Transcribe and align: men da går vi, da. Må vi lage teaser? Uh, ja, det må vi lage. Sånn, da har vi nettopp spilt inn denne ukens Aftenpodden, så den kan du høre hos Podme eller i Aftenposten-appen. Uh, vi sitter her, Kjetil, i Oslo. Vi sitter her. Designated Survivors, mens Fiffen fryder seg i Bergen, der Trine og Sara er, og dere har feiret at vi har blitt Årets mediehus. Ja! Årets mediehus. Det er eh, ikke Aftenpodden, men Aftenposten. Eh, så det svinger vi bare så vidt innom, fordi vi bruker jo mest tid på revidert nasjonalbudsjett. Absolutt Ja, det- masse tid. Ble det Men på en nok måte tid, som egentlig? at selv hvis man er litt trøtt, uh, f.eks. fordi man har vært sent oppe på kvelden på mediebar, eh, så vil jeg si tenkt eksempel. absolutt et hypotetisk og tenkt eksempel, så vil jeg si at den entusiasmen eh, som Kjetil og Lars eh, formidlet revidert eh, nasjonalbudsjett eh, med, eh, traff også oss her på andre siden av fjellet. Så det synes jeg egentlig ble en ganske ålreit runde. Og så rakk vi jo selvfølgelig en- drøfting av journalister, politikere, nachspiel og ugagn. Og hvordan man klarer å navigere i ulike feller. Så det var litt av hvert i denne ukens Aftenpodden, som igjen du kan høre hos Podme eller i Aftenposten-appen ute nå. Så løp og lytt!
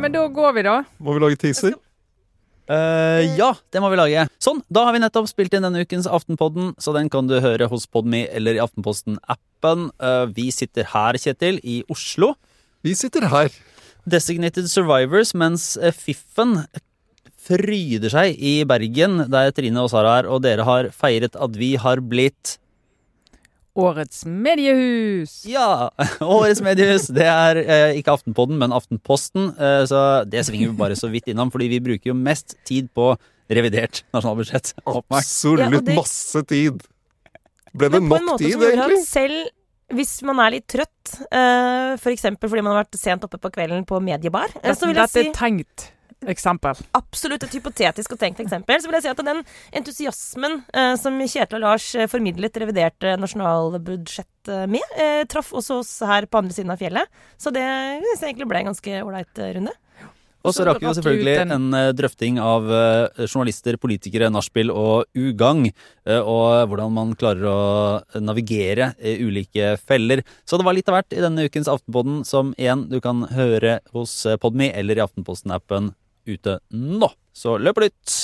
men 0.00 0.14
da 0.14 0.26
går 0.32 0.54
vi, 0.56 0.64
da. 0.66 0.76
Må 1.02 1.16
vi 1.16 1.24
lage 1.24 1.40
teaser? 1.40 1.76
Uh, 2.64 3.20
ja, 3.36 3.50
det 3.74 3.80
må 3.84 3.90
vi 3.92 3.98
lage. 4.00 4.24
Sånn, 4.40 4.62
da 4.72 4.86
har 4.86 4.96
vi 4.96 5.02
nettopp 5.02 5.28
spilt 5.28 5.52
inn 5.52 5.66
denne 5.66 5.84
ukens 5.84 6.08
Aftenpodden, 6.08 6.72
så 6.80 6.94
den 6.96 7.10
kan 7.12 7.28
du 7.28 7.36
høre 7.44 7.68
hos 7.68 7.84
Podme 7.92 8.22
eller 8.32 8.56
i 8.56 8.62
Aftenposten-appen. 8.64 9.90
Uh, 10.00 10.24
vi 10.32 10.48
sitter 10.54 10.88
her, 10.94 11.20
Kjetil, 11.20 11.60
i 11.60 11.82
Oslo. 11.92 12.32
Vi 12.84 12.96
sitter 12.96 13.28
her. 13.32 13.52
Designated 14.08 14.68
Survivors, 14.72 15.34
mens 15.36 15.74
Fiffen 15.96 16.58
fryder 17.44 18.12
seg 18.12 18.40
i 18.40 18.56
Bergen, 18.68 19.26
der 19.32 19.52
Trine 19.56 19.84
og 19.84 19.90
Sara 19.92 20.18
er, 20.22 20.28
og 20.28 20.42
dere 20.44 20.64
har 20.64 20.88
feiret 20.96 21.36
at 21.36 21.56
vi 21.60 21.74
har 21.80 22.00
blitt 22.00 22.56
Årets 23.74 24.22
mediehus. 24.26 25.40
Ja! 25.50 25.90
Årets 26.20 26.62
mediehus. 26.62 27.08
Det 27.14 27.26
er 27.26 27.60
eh, 27.64 27.98
ikke 27.98 28.14
Aftenpodden, 28.14 28.58
men 28.60 28.74
Aftenposten. 28.74 29.50
Eh, 29.58 29.82
så 29.90 30.00
det 30.30 30.44
svinger 30.46 30.70
vi 30.70 30.78
bare 30.78 30.98
så 30.98 31.10
vidt 31.12 31.30
innom, 31.32 31.50
fordi 31.54 31.68
vi 31.72 31.82
bruker 31.82 32.12
jo 32.12 32.16
mest 32.18 32.56
tid 32.68 32.90
på 32.94 33.12
revidert 33.50 34.04
nasjonalbudsjett. 34.14 34.74
Absolutt 34.86 35.66
Ja, 35.66 35.80
det- 35.80 35.98
masse 35.98 36.44
tid. 36.48 36.86
Ble 37.74 37.90
det 37.90 37.98
Men 37.98 38.10
på 38.12 38.16
en 38.20 38.26
nok 38.28 38.32
måte 38.36 38.44
tid, 38.44 38.52
som 38.54 38.62
egentlig? 38.68 39.00
at 39.02 39.08
selv 39.10 39.94
hvis 39.94 40.14
man 40.26 40.38
er 40.40 40.54
litt 40.56 40.66
trøtt, 40.70 41.10
uh, 41.28 41.94
f.eks. 41.98 42.24
fordi 42.40 42.62
man 42.62 42.72
har 42.72 42.84
vært 42.84 42.96
sent 42.98 43.26
oppe 43.26 43.38
på 43.42 43.50
kvelden 43.52 43.84
på 43.86 43.98
mediebar, 44.02 44.48
eh, 44.62 44.72
så 44.74 44.88
vil 44.88 44.96
jeg 45.02 45.12
si 45.12 45.24
tenkt 45.36 45.90
eksempel. 46.30 46.78
absolutt 46.94 47.42
et 47.46 47.54
hypotetisk 47.56 48.12
og 48.12 48.18
tenkt 48.20 48.40
eksempel, 48.40 48.80
så 48.80 48.88
vil 48.88 48.98
jeg 48.98 49.06
si 49.06 49.12
at 49.12 49.24
den 49.26 49.42
entusiasmen 49.80 50.60
eh, 50.74 50.94
som 51.00 51.18
Kjetil 51.20 51.60
og 51.60 51.64
Lars 51.66 51.90
eh, 51.94 52.08
formidlet 52.10 52.56
revidert 52.62 53.02
eh, 53.06 53.16
nasjonalbudsjett 53.20 54.50
eh, 54.52 54.66
med, 54.70 54.84
eh, 54.98 55.22
traff 55.30 55.52
også 55.54 55.80
oss 55.82 55.94
her 56.06 56.26
på 56.26 56.40
andre 56.42 56.54
siden 56.56 56.74
av 56.74 56.80
fjellet. 56.82 57.08
Så 57.40 57.52
det 57.54 57.64
synes 57.64 58.20
jeg 58.20 58.34
egentlig 58.34 58.50
ble 58.50 58.62
en 58.64 58.70
ganske 58.72 59.00
ålreit 59.04 59.42
runde. 59.58 59.74
Og 60.44 60.52
så 60.52 60.66
rakk 60.68 60.82
vi 60.82 60.84
jo 60.84 60.92
selvfølgelig 60.92 61.54
en- 61.54 61.76
drøfting 61.96 62.36
av 62.36 62.66
journalister, 63.24 63.78
politikere, 63.80 64.28
nachspiel 64.28 64.68
og 64.68 65.06
ugagn. 65.16 65.70
Og 66.04 66.68
hvordan 66.68 66.92
man 66.92 67.14
klarer 67.16 67.48
å 67.48 68.20
navigere 68.20 68.90
i 69.00 69.14
ulike 69.24 69.78
feller. 69.80 70.20
Så 70.44 70.60
det 70.60 70.66
var 70.68 70.76
litt 70.76 70.92
av 70.92 70.98
hvert 70.98 71.16
i 71.16 71.22
denne 71.24 71.46
ukens 71.48 71.70
Aftenpodden, 71.72 72.26
som 72.28 72.52
igjen 72.60 72.90
du 72.92 72.98
kan 73.00 73.24
høre 73.32 73.78
hos 73.96 74.26
Podme 74.44 74.68
eller 74.76 75.00
i 75.00 75.06
Aftenposten-appen 75.06 75.94
ute 76.26 76.58
nå. 76.70 77.10
Så 77.34 77.58
løp 77.58 77.80
og 77.80 77.88
lytt! 77.88 78.14